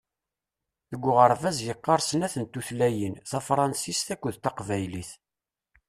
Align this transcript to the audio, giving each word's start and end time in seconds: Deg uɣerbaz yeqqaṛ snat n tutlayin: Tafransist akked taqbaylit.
Deg 0.91 1.03
uɣerbaz 1.09 1.57
yeqqaṛ 1.67 1.99
snat 2.09 2.35
n 2.41 2.45
tutlayin: 2.51 3.15
Tafransist 3.29 4.07
akked 4.13 4.35
taqbaylit. 4.37 5.11